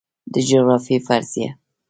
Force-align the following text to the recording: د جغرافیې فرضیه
د 0.33 0.35
جغرافیې 0.47 0.97
فرضیه 1.07 1.49